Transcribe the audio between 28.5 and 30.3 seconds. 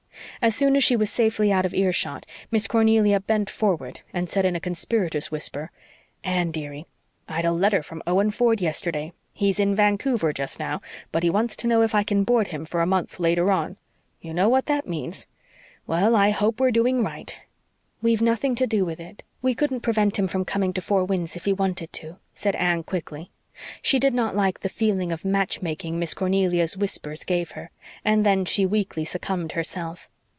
weakly succumbed herself.